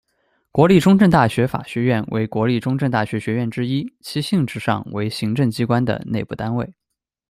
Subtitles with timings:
[0.51, 6.73] 国立中正大学法学院为国立中正大学学院之一，其性质上为行政机关的内部单位。